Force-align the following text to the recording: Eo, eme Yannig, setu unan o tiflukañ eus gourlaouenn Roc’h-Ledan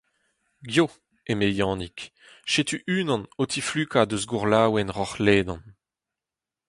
Eo, 0.75 0.85
eme 1.31 1.47
Yannig, 1.57 1.97
setu 2.51 2.75
unan 2.97 3.23
o 3.41 3.43
tiflukañ 3.51 4.09
eus 4.13 4.23
gourlaouenn 4.29 4.93
Roc’h-Ledan 4.97 5.61